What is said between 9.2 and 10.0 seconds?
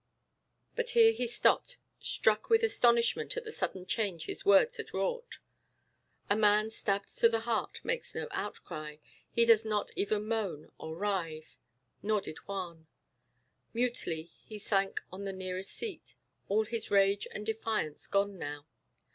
he does not